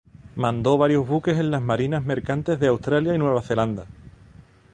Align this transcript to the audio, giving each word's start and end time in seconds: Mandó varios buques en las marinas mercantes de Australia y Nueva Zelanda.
Mandó 0.35 0.79
varios 0.79 1.07
buques 1.07 1.37
en 1.37 1.51
las 1.51 1.61
marinas 1.61 2.03
mercantes 2.03 2.59
de 2.59 2.65
Australia 2.69 3.13
y 3.13 3.19
Nueva 3.19 3.43
Zelanda. 3.43 3.85